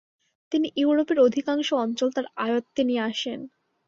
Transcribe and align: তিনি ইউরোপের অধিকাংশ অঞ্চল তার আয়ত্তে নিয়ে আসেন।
তিনি 0.51 0.67
ইউরোপের 0.75 1.17
অধিকাংশ 1.19 1.67
অঞ্চল 1.83 2.09
তার 2.11 2.25
আয়ত্তে 2.37 2.81
নিয়ে 2.83 3.03
আসেন। 3.03 3.39